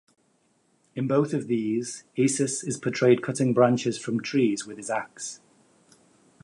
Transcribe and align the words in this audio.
In 0.95 1.05
both 1.07 1.31
of 1.31 1.45
these, 1.45 2.05
Esus 2.17 2.63
is 2.67 2.79
portrayed 2.79 3.21
cutting 3.21 3.53
branches 3.53 3.99
from 3.99 4.19
trees 4.19 4.65
with 4.65 4.77
his 4.77 4.89
axe. 4.89 5.41